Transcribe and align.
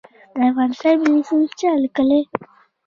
د 0.37 0.37
افغانستان 0.51 0.95
ملي 1.03 1.21
سرود 1.27 1.51
چا 1.59 1.71
لیکلی؟ 1.83 2.21